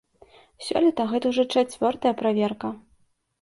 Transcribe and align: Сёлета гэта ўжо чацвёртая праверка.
Сёлета 0.67 1.05
гэта 1.11 1.33
ўжо 1.33 1.45
чацвёртая 1.59 2.13
праверка. 2.23 2.73